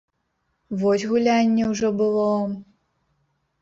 [0.85, 2.29] Вось гулянне ўжо было!